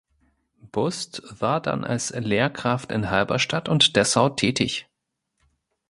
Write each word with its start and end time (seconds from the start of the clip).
Bust 0.71 1.21
war 1.39 1.61
dann 1.61 1.83
als 1.83 2.09
Lehrkraft 2.09 2.91
in 2.91 3.11
Halberstadt 3.11 3.69
und 3.69 3.95
Dessau 3.95 4.29
tätig. 4.29 4.87